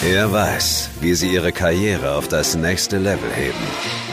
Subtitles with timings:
[0.00, 3.58] Er weiß, wie sie ihre Karriere auf das nächste Level heben.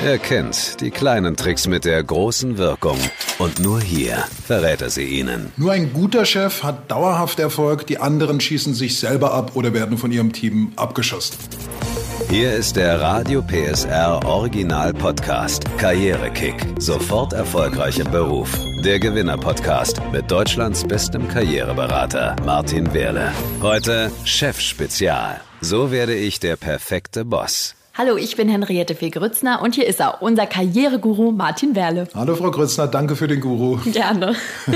[0.03, 2.97] Er kennt die kleinen Tricks mit der großen Wirkung.
[3.37, 5.51] Und nur hier verrät er sie ihnen.
[5.57, 9.99] Nur ein guter Chef hat dauerhaft Erfolg, die anderen schießen sich selber ab oder werden
[9.99, 11.37] von ihrem Team abgeschossen.
[12.31, 16.55] Hier ist der Radio PSR Original Podcast Karrierekick.
[16.79, 18.49] Sofort erfolgreich im Beruf.
[18.83, 23.31] Der Gewinner Podcast mit Deutschlands bestem Karriereberater Martin Wehrle.
[23.61, 25.41] Heute Chef Spezial.
[25.67, 27.73] So werde ich der perfekte Boss.
[27.95, 32.07] Hallo, ich bin Henriette Fee-Grützner und hier ist er, unser Karriereguru Martin Werle.
[32.13, 33.79] Hallo Frau Grützner, danke für den Guru.
[33.91, 34.35] Gerne.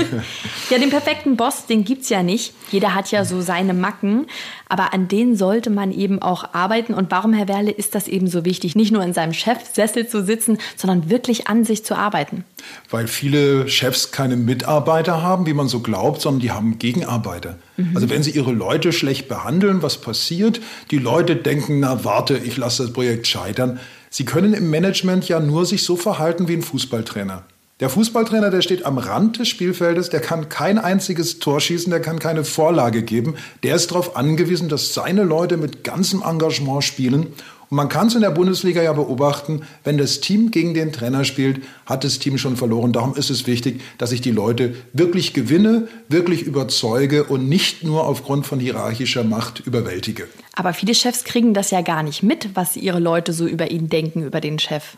[0.70, 2.54] ja, den perfekten Boss, den gibt's ja nicht.
[2.72, 4.26] Jeder hat ja so seine Macken,
[4.68, 6.92] aber an denen sollte man eben auch arbeiten.
[6.92, 10.24] Und warum, Herr Werle, ist das eben so wichtig, nicht nur in seinem Chefsessel zu
[10.24, 12.44] sitzen, sondern wirklich an sich zu arbeiten?
[12.90, 17.58] Weil viele Chefs keine Mitarbeiter haben, wie man so glaubt, sondern die haben Gegenarbeiter.
[17.80, 17.96] Mhm.
[17.96, 20.60] Also wenn sie ihre Leute schlecht behandeln, was passiert?
[20.90, 23.80] Die Leute denken, na warte, ich lasse das Projekt scheitern.
[24.10, 27.44] Sie können im Management ja nur sich so verhalten wie ein Fußballtrainer.
[27.80, 32.00] Der Fußballtrainer, der steht am Rand des Spielfeldes, der kann kein einziges Tor schießen, der
[32.00, 33.36] kann keine Vorlage geben.
[33.62, 37.28] Der ist darauf angewiesen, dass seine Leute mit ganzem Engagement spielen.
[37.70, 41.24] Und man kann es in der Bundesliga ja beobachten, wenn das Team gegen den Trainer
[41.24, 42.92] spielt, hat das Team schon verloren.
[42.92, 48.08] Darum ist es wichtig, dass ich die Leute wirklich gewinne, wirklich überzeuge und nicht nur
[48.08, 50.26] aufgrund von hierarchischer Macht überwältige.
[50.56, 53.88] Aber viele Chefs kriegen das ja gar nicht mit, was ihre Leute so über ihn
[53.88, 54.96] denken, über den Chef.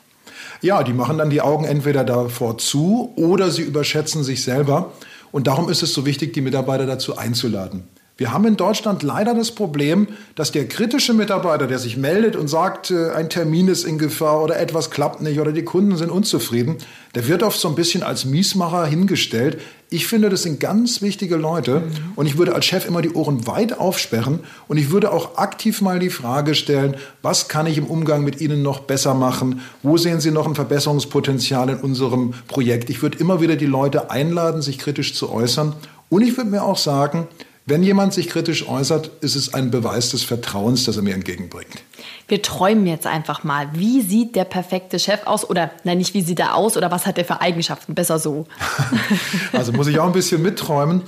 [0.63, 4.95] Ja, die machen dann die Augen entweder davor zu oder sie überschätzen sich selber.
[5.31, 7.85] Und darum ist es so wichtig, die Mitarbeiter dazu einzuladen.
[8.23, 10.07] Wir haben in Deutschland leider das Problem,
[10.37, 14.45] dass der kritische Mitarbeiter, der sich meldet und sagt, äh, ein Termin ist in Gefahr
[14.45, 16.77] oder etwas klappt nicht oder die Kunden sind unzufrieden,
[17.17, 19.61] der wird oft so ein bisschen als Miesmacher hingestellt.
[19.91, 22.13] Ich finde, das sind ganz wichtige Leute mhm.
[22.15, 25.81] und ich würde als Chef immer die Ohren weit aufsperren und ich würde auch aktiv
[25.81, 29.63] mal die Frage stellen, was kann ich im Umgang mit Ihnen noch besser machen?
[29.83, 32.89] Wo sehen Sie noch ein Verbesserungspotenzial in unserem Projekt?
[32.89, 35.75] Ich würde immer wieder die Leute einladen, sich kritisch zu äußern
[36.09, 37.27] und ich würde mir auch sagen,
[37.65, 41.83] wenn jemand sich kritisch äußert, ist es ein Beweis des Vertrauens, das er mir entgegenbringt.
[42.27, 43.69] Wir träumen jetzt einfach mal.
[43.75, 45.49] Wie sieht der perfekte Chef aus?
[45.49, 47.95] Oder nein, nicht wie sieht er aus oder was hat er für Eigenschaften?
[47.95, 48.47] Besser so.
[49.53, 51.03] also muss ich auch ein bisschen mitträumen.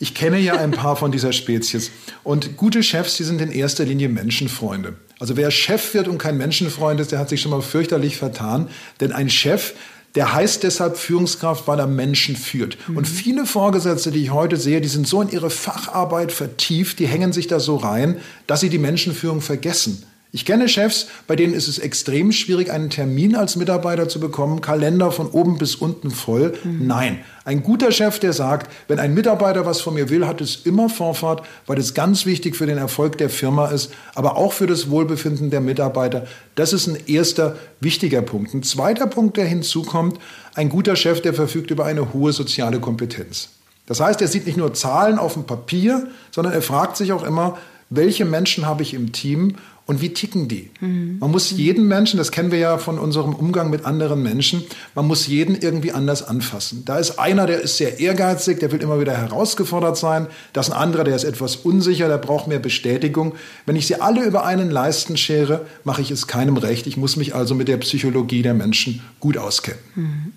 [0.00, 1.90] Ich kenne ja ein paar von dieser Spezies.
[2.22, 4.94] Und gute Chefs, die sind in erster Linie Menschenfreunde.
[5.18, 8.68] Also wer Chef wird und kein Menschenfreund ist, der hat sich schon mal fürchterlich vertan.
[9.00, 9.74] Denn ein Chef,
[10.18, 12.76] der heißt deshalb Führungskraft, weil er Menschen führt.
[12.88, 12.96] Mhm.
[12.96, 17.06] Und viele Vorgesetzte, die ich heute sehe, die sind so in ihre Facharbeit vertieft, die
[17.06, 18.16] hängen sich da so rein,
[18.48, 20.02] dass sie die Menschenführung vergessen.
[20.30, 24.60] Ich kenne Chefs, bei denen ist es extrem schwierig, einen Termin als Mitarbeiter zu bekommen,
[24.60, 26.52] Kalender von oben bis unten voll.
[26.64, 26.86] Mhm.
[26.86, 30.56] Nein, ein guter Chef, der sagt, wenn ein Mitarbeiter was von mir will, hat es
[30.66, 34.66] immer Vorfahrt, weil es ganz wichtig für den Erfolg der Firma ist, aber auch für
[34.66, 36.26] das Wohlbefinden der Mitarbeiter.
[36.56, 38.52] Das ist ein erster wichtiger Punkt.
[38.52, 40.18] Ein zweiter Punkt, der hinzukommt,
[40.54, 43.48] ein guter Chef, der verfügt über eine hohe soziale Kompetenz.
[43.86, 47.24] Das heißt, er sieht nicht nur Zahlen auf dem Papier, sondern er fragt sich auch
[47.24, 47.56] immer,
[47.88, 49.56] welche Menschen habe ich im Team
[49.88, 50.68] und wie ticken die?
[50.80, 51.16] Mhm.
[51.18, 54.62] Man muss jeden Menschen, das kennen wir ja von unserem Umgang mit anderen Menschen,
[54.94, 56.84] man muss jeden irgendwie anders anfassen.
[56.84, 60.26] Da ist einer, der ist sehr ehrgeizig, der will immer wieder herausgefordert sein.
[60.52, 63.34] Da ist ein anderer, der ist etwas unsicher, der braucht mehr Bestätigung.
[63.64, 66.86] Wenn ich sie alle über einen Leisten schere, mache ich es keinem recht.
[66.86, 69.80] Ich muss mich also mit der Psychologie der Menschen gut auskennen.
[69.94, 70.32] Mhm.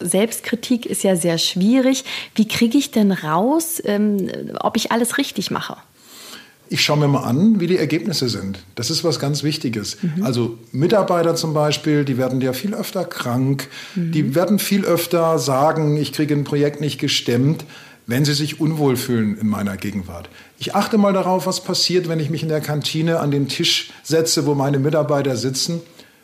[0.00, 2.02] Selbstkritik ist ja sehr schwierig.
[2.34, 5.76] Wie kriege ich denn raus, ähm, ob ich alles richtig mache?
[6.72, 8.60] Ich schaue mir mal an, wie die Ergebnisse sind.
[8.76, 9.98] Das ist was ganz Wichtiges.
[10.02, 10.24] Mhm.
[10.24, 14.12] Also Mitarbeiter zum Beispiel, die werden ja viel öfter krank, mhm.
[14.12, 17.64] die werden viel öfter sagen, ich kriege ein Projekt nicht gestemmt,
[18.06, 20.30] wenn sie sich unwohl fühlen in meiner Gegenwart.
[20.58, 23.92] Ich achte mal darauf, was passiert, wenn ich mich in der Kantine an den Tisch
[24.02, 25.80] setze, wo meine Mitarbeiter sitzen.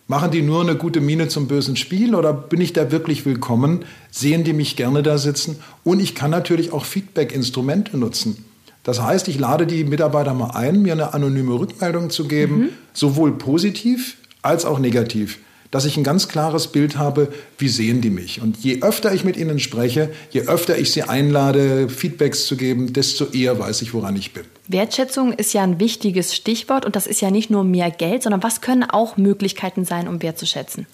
[0.06, 3.84] Machen die nur eine gute Miene zum bösen Spiel oder bin ich da wirklich willkommen?
[4.10, 5.58] Sehen die mich gerne da sitzen?
[5.84, 8.47] Und ich kann natürlich auch Feedback-Instrumente nutzen.
[8.82, 12.68] Das heißt, ich lade die Mitarbeiter mal ein, mir eine anonyme Rückmeldung zu geben, mhm.
[12.92, 15.38] sowohl positiv als auch negativ
[15.70, 18.40] dass ich ein ganz klares Bild habe, wie sehen die mich.
[18.40, 22.92] Und je öfter ich mit ihnen spreche, je öfter ich sie einlade, Feedbacks zu geben,
[22.92, 24.44] desto eher weiß ich, woran ich bin.
[24.68, 28.42] Wertschätzung ist ja ein wichtiges Stichwort und das ist ja nicht nur mehr Geld, sondern
[28.42, 30.86] was können auch Möglichkeiten sein, um wertzuschätzen?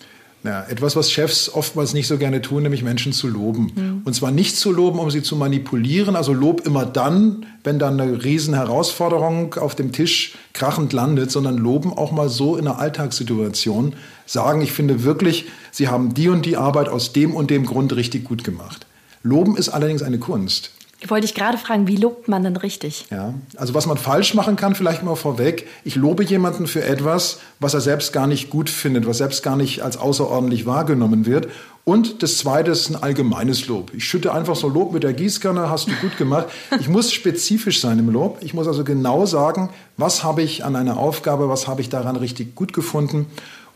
[0.44, 3.72] Ja, etwas, was Chefs oftmals nicht so gerne tun, nämlich Menschen zu loben.
[3.74, 4.02] Mhm.
[4.04, 6.16] Und zwar nicht zu loben, um sie zu manipulieren.
[6.16, 11.94] Also Lob immer dann, wenn dann eine Riesenherausforderung auf dem Tisch krachend landet, sondern loben
[11.94, 13.94] auch mal so in einer Alltagssituation.
[14.26, 17.96] Sagen, ich finde wirklich, Sie haben die und die Arbeit aus dem und dem Grund
[17.96, 18.86] richtig gut gemacht.
[19.22, 20.72] Loben ist allerdings eine Kunst.
[21.08, 23.06] Wollte ich gerade fragen, wie lobt man denn richtig?
[23.10, 25.66] Ja, also was man falsch machen kann, vielleicht mal vorweg.
[25.84, 29.56] Ich lobe jemanden für etwas, was er selbst gar nicht gut findet, was selbst gar
[29.56, 31.48] nicht als außerordentlich wahrgenommen wird.
[31.84, 33.92] Und das Zweite ist ein allgemeines Lob.
[33.92, 36.46] Ich schütte einfach so Lob mit der Gießkanne, hast du gut gemacht.
[36.80, 38.38] Ich muss spezifisch sein im Lob.
[38.40, 39.68] Ich muss also genau sagen,
[39.98, 43.26] was habe ich an einer Aufgabe, was habe ich daran richtig gut gefunden.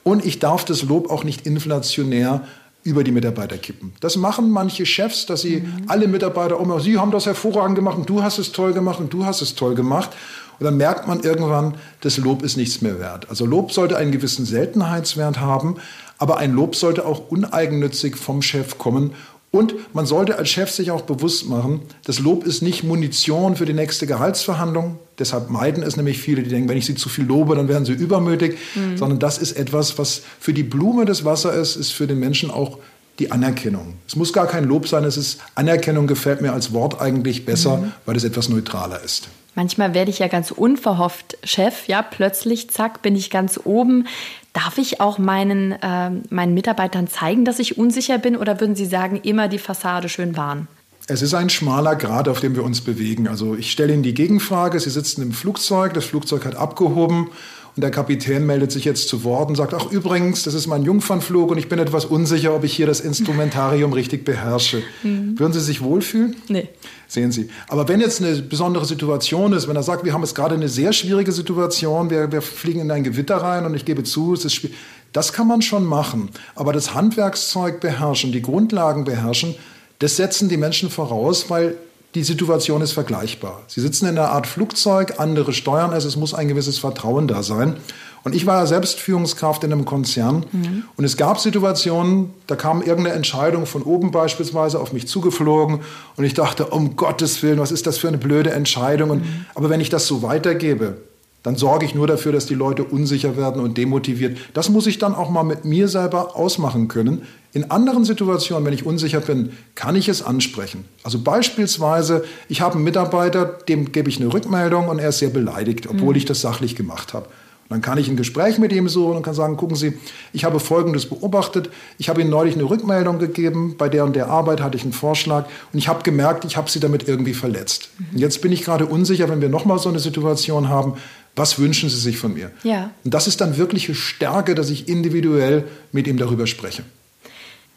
[0.05, 2.45] Und ich darf das Lob auch nicht inflationär
[2.83, 3.93] über die Mitarbeiter kippen.
[4.01, 5.85] Das machen manche Chefs, dass sie mhm.
[5.89, 9.13] alle Mitarbeiter, oh, sie haben das hervorragend gemacht und du hast es toll gemacht und
[9.13, 10.11] du hast es toll gemacht.
[10.59, 13.29] Und dann merkt man irgendwann, das Lob ist nichts mehr wert.
[13.31, 15.77] Also Lob sollte einen gewissen Seltenheitswert haben,
[16.19, 19.13] aber ein Lob sollte auch uneigennützig vom Chef kommen
[19.51, 23.65] und man sollte als Chef sich auch bewusst machen, das Lob ist nicht Munition für
[23.65, 24.99] die nächste Gehaltsverhandlung.
[25.19, 27.87] Deshalb meiden es nämlich viele, die denken, wenn ich sie zu viel lobe, dann werden
[27.87, 28.59] sie übermütig.
[28.75, 28.99] Mhm.
[28.99, 32.51] Sondern das ist etwas, was für die Blume des Wassers ist, ist für den Menschen
[32.51, 32.79] auch
[33.19, 33.95] die Anerkennung.
[34.07, 37.79] Es muss gar kein Lob sein, es ist Anerkennung gefällt mir als Wort eigentlich besser,
[37.79, 37.93] mhm.
[38.07, 39.29] weil es etwas neutraler ist.
[39.55, 44.07] Manchmal werde ich ja ganz unverhofft Chef, ja, plötzlich, zack, bin ich ganz oben.
[44.53, 48.87] Darf ich auch meinen, äh, meinen Mitarbeitern zeigen, dass ich unsicher bin oder würden Sie
[48.87, 50.69] sagen, immer die Fassade schön wahren?
[51.09, 53.27] Es ist ein schmaler Grad, auf dem wir uns bewegen.
[53.27, 54.79] Also ich stelle Ihnen die Gegenfrage.
[54.79, 57.31] Sie sitzen im Flugzeug, das Flugzeug hat abgehoben
[57.79, 60.83] und der Kapitän meldet sich jetzt zu Wort und sagt, ach übrigens, das ist mein
[60.83, 64.83] Jungfernflug und ich bin etwas unsicher, ob ich hier das Instrumentarium richtig beherrsche.
[65.05, 65.39] Mhm.
[65.39, 66.35] Würden Sie sich wohlfühlen?
[66.49, 66.71] Nee.
[67.07, 67.51] Sehen Sie.
[67.69, 70.69] Aber wenn jetzt eine besondere Situation ist, wenn er sagt, wir haben jetzt gerade eine
[70.69, 74.45] sehr schwierige Situation, wir, wir fliegen in ein Gewitter rein und ich gebe zu, es
[74.45, 74.77] ist schwierig.
[75.13, 76.31] Das kann man schon machen.
[76.57, 79.55] Aber das Handwerkszeug beherrschen, die Grundlagen beherrschen,
[80.01, 81.77] das setzen die Menschen voraus, weil
[82.15, 83.63] die Situation ist vergleichbar.
[83.67, 87.43] Sie sitzen in einer Art Flugzeug, andere steuern es, es muss ein gewisses Vertrauen da
[87.43, 87.77] sein.
[88.25, 90.85] Und ich war ja selbst Führungskraft in einem Konzern mhm.
[90.97, 95.81] und es gab Situationen, da kam irgendeine Entscheidung von oben beispielsweise auf mich zugeflogen
[96.17, 99.11] und ich dachte, um Gottes Willen, was ist das für eine blöde Entscheidung?
[99.11, 99.47] Und, mhm.
[99.55, 100.99] Aber wenn ich das so weitergebe,
[101.43, 104.39] dann sorge ich nur dafür, dass die Leute unsicher werden und demotiviert.
[104.55, 107.23] Das muss ich dann auch mal mit mir selber ausmachen können.
[107.53, 110.85] In anderen Situationen, wenn ich unsicher bin, kann ich es ansprechen.
[111.05, 115.31] Also beispielsweise, ich habe einen Mitarbeiter, dem gebe ich eine Rückmeldung und er ist sehr
[115.31, 116.19] beleidigt, obwohl mhm.
[116.19, 117.27] ich das sachlich gemacht habe.
[117.69, 119.93] Und dann kann ich ein Gespräch mit ihm suchen und kann sagen, gucken Sie,
[120.33, 121.69] ich habe Folgendes beobachtet.
[121.99, 123.75] Ich habe Ihnen neulich eine Rückmeldung gegeben.
[123.77, 125.45] Bei der und der Arbeit hatte ich einen Vorschlag.
[125.73, 127.91] Und ich habe gemerkt, ich habe Sie damit irgendwie verletzt.
[127.99, 128.07] Mhm.
[128.13, 130.95] Und jetzt bin ich gerade unsicher, wenn wir nochmal so eine Situation haben,
[131.39, 132.51] was wünschen Sie sich von mir?
[132.63, 132.91] Ja.
[133.05, 136.83] Und das ist dann wirkliche Stärke, dass ich individuell mit ihm darüber spreche.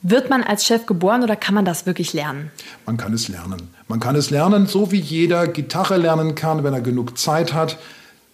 [0.03, 2.49] Wird man als Chef geboren oder kann man das wirklich lernen?
[2.87, 3.69] Man kann es lernen.
[3.87, 7.77] Man kann es lernen, so wie jeder Gitarre lernen kann, wenn er genug Zeit hat.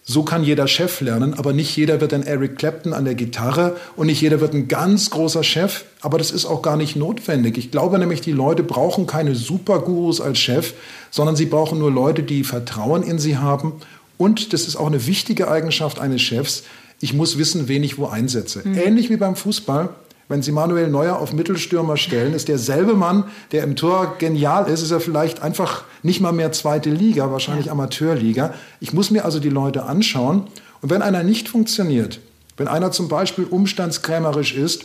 [0.02, 3.76] So kann jeder Chef lernen, aber nicht jeder wird ein Eric Clapton an der Gitarre
[3.94, 7.58] und nicht jeder wird ein ganz großer Chef, aber das ist auch gar nicht notwendig.
[7.58, 10.72] Ich glaube nämlich, die Leute brauchen keine Supergurus als Chef,
[11.10, 13.74] sondern sie brauchen nur Leute, die Vertrauen in sie haben
[14.18, 16.64] und das ist auch eine wichtige Eigenschaft eines Chefs.
[17.00, 18.60] Ich muss wissen, wen ich wo einsetze.
[18.64, 18.76] Mhm.
[18.76, 19.90] Ähnlich wie beim Fußball.
[20.28, 24.82] Wenn Sie Manuel Neuer auf Mittelstürmer stellen, ist derselbe Mann, der im Tor genial ist,
[24.82, 27.72] ist er vielleicht einfach nicht mal mehr zweite Liga, wahrscheinlich ja.
[27.72, 28.52] Amateurliga.
[28.78, 30.48] Ich muss mir also die Leute anschauen.
[30.82, 32.20] Und wenn einer nicht funktioniert,
[32.58, 34.84] wenn einer zum Beispiel umstandskrämerisch ist,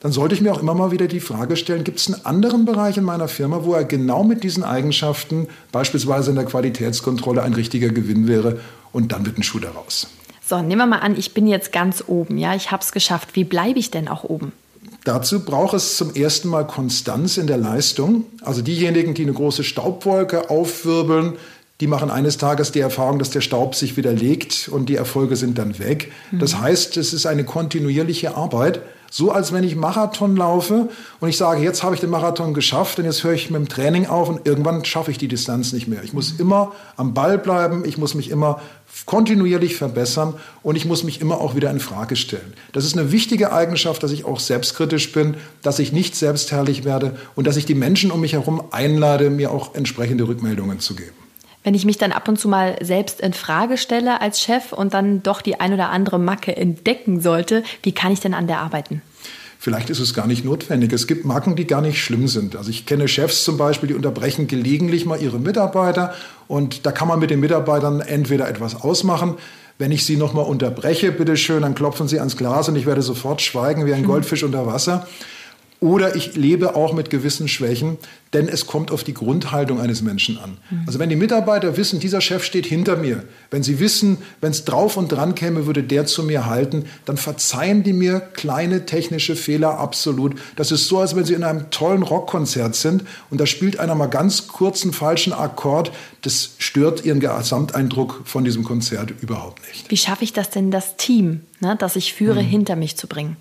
[0.00, 2.64] dann sollte ich mir auch immer mal wieder die Frage stellen, gibt es einen anderen
[2.64, 7.54] Bereich in meiner Firma, wo er genau mit diesen Eigenschaften, beispielsweise in der Qualitätskontrolle, ein
[7.54, 8.60] richtiger Gewinn wäre
[8.92, 10.08] und dann wird ein Schuh daraus.
[10.48, 13.30] So, nehmen wir mal an, ich bin jetzt ganz oben, ja, ich habe es geschafft.
[13.34, 14.52] Wie bleibe ich denn auch oben?
[15.02, 18.24] Dazu braucht es zum ersten Mal Konstanz in der Leistung.
[18.42, 21.34] Also diejenigen, die eine große Staubwolke aufwirbeln,
[21.80, 25.36] die machen eines Tages die Erfahrung, dass der Staub sich wieder legt und die Erfolge
[25.36, 26.10] sind dann weg.
[26.30, 26.38] Mhm.
[26.38, 28.80] Das heißt, es ist eine kontinuierliche Arbeit.
[29.08, 30.88] So als wenn ich Marathon laufe
[31.20, 33.68] und ich sage, jetzt habe ich den Marathon geschafft und jetzt höre ich mit dem
[33.68, 36.02] Training auf und irgendwann schaffe ich die Distanz nicht mehr.
[36.02, 38.60] Ich muss immer am Ball bleiben, ich muss mich immer
[39.04, 42.54] kontinuierlich verbessern und ich muss mich immer auch wieder in Frage stellen.
[42.72, 47.16] Das ist eine wichtige Eigenschaft, dass ich auch selbstkritisch bin, dass ich nicht selbstherrlich werde
[47.36, 51.25] und dass ich die Menschen um mich herum einlade, mir auch entsprechende Rückmeldungen zu geben
[51.66, 54.94] wenn ich mich dann ab und zu mal selbst in Frage stelle als Chef und
[54.94, 58.60] dann doch die ein oder andere Macke entdecken sollte, wie kann ich denn an der
[58.60, 59.02] arbeiten?
[59.58, 60.92] Vielleicht ist es gar nicht notwendig.
[60.92, 62.54] Es gibt Macken, die gar nicht schlimm sind.
[62.54, 66.14] Also ich kenne Chefs zum Beispiel, die unterbrechen gelegentlich mal ihre Mitarbeiter
[66.46, 69.34] und da kann man mit den Mitarbeitern entweder etwas ausmachen.
[69.76, 73.42] Wenn ich sie nochmal unterbreche, bitteschön, dann klopfen sie ans Glas und ich werde sofort
[73.42, 75.08] schweigen wie ein Goldfisch unter Wasser.
[75.80, 77.98] Oder ich lebe auch mit gewissen Schwächen,
[78.32, 80.58] denn es kommt auf die Grundhaltung eines Menschen an.
[80.86, 84.64] Also wenn die Mitarbeiter wissen, dieser Chef steht hinter mir, wenn sie wissen, wenn es
[84.64, 89.36] drauf und dran käme, würde der zu mir halten, dann verzeihen die mir kleine technische
[89.36, 90.34] Fehler absolut.
[90.56, 93.94] Das ist so, als wenn sie in einem tollen Rockkonzert sind und da spielt einer
[93.94, 95.92] mal ganz kurzen falschen Akkord.
[96.22, 99.90] Das stört ihren Gesamteindruck von diesem Konzert überhaupt nicht.
[99.90, 102.46] Wie schaffe ich das denn, das Team, ne, das ich führe, mhm.
[102.46, 103.36] hinter mich zu bringen?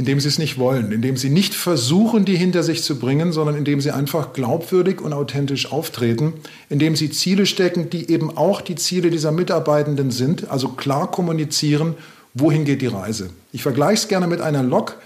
[0.00, 3.54] Indem sie es nicht wollen, indem sie nicht versuchen, die hinter sich zu bringen, sondern
[3.54, 6.32] indem sie einfach glaubwürdig und authentisch auftreten,
[6.70, 11.96] indem sie Ziele stecken, die eben auch die Ziele dieser Mitarbeitenden sind, also klar kommunizieren,
[12.32, 13.28] wohin geht die Reise.
[13.52, 14.96] Ich vergleiche es gerne mit einer Lok.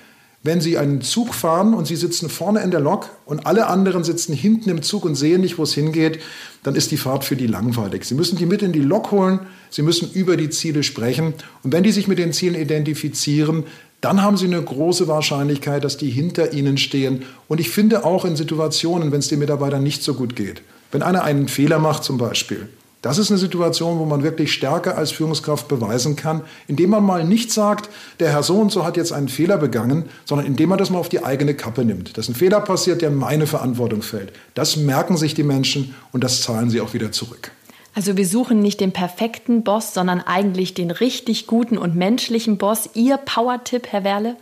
[0.44, 4.04] Wenn Sie einen Zug fahren und Sie sitzen vorne in der Lok und alle anderen
[4.04, 6.20] sitzen hinten im Zug und sehen nicht, wo es hingeht,
[6.62, 8.04] dann ist die Fahrt für die langweilig.
[8.04, 11.32] Sie müssen die mit in die Lok holen, Sie müssen über die Ziele sprechen.
[11.62, 13.64] Und wenn die sich mit den Zielen identifizieren,
[14.04, 17.22] dann haben Sie eine große Wahrscheinlichkeit, dass die hinter Ihnen stehen.
[17.48, 21.02] Und ich finde auch in Situationen, wenn es den Mitarbeitern nicht so gut geht, wenn
[21.02, 22.68] einer einen Fehler macht zum Beispiel,
[23.00, 27.24] das ist eine Situation, wo man wirklich Stärke als Führungskraft beweisen kann, indem man mal
[27.24, 30.78] nicht sagt, der Herr so und so hat jetzt einen Fehler begangen, sondern indem man
[30.78, 32.16] das mal auf die eigene Kappe nimmt.
[32.16, 34.32] Dass ein Fehler passiert, der in meine Verantwortung fällt.
[34.54, 37.50] Das merken sich die Menschen und das zahlen sie auch wieder zurück.
[37.94, 42.90] Also wir suchen nicht den perfekten Boss, sondern eigentlich den richtig guten und menschlichen Boss.
[42.94, 44.36] Ihr Power-Tipp, Herr Werle?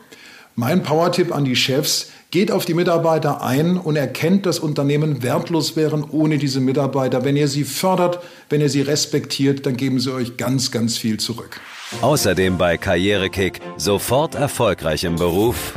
[0.56, 5.76] Mein Power-Tipp an die Chefs, geht auf die Mitarbeiter ein und erkennt, dass Unternehmen wertlos
[5.76, 7.24] wären ohne diese Mitarbeiter.
[7.24, 11.18] Wenn ihr sie fördert, wenn ihr sie respektiert, dann geben sie euch ganz, ganz viel
[11.18, 11.60] zurück.
[12.00, 15.74] Außerdem bei Karrierekick sofort erfolgreich im Beruf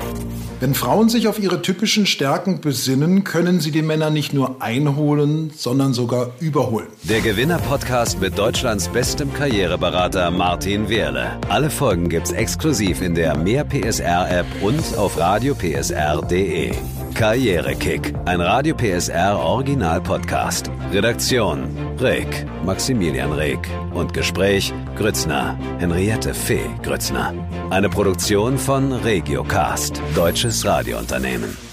[0.62, 5.52] wenn Frauen sich auf ihre typischen Stärken besinnen, können sie die Männer nicht nur einholen,
[5.56, 6.88] sondern sogar überholen.
[7.04, 11.40] Der Gewinner-Podcast mit Deutschlands bestem Karriereberater Martin Wehrle.
[11.50, 16.72] Alle Folgen gibt's exklusiv in der Mehr PSR-App und auf radiopsr.de.
[17.16, 20.70] Karrierekick, ein Radio PSR Original Podcast.
[20.92, 23.58] Redaktion Reg, Maximilian Reg
[23.94, 27.34] und Gespräch Grützner, Henriette Fee Grützner.
[27.70, 31.65] Eine Produktion von Regiocast, deutsches Radiounternehmen.